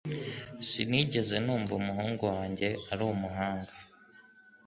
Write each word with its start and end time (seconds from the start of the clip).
Sinigeze 0.69 1.35
numva 1.45 1.71
umuhungu 1.81 2.23
wanjye 2.33 2.67
uri 2.91 3.03
mu 3.09 3.15
mahanga 3.23 3.73